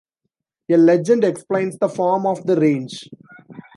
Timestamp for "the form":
1.77-2.25